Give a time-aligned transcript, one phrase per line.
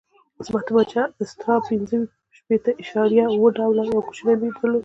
[0.45, 1.97] زما تومانچه استرا پنځه
[2.37, 4.79] شپېته اعشاریه اوه ډوله یو کوچنی میل درلود.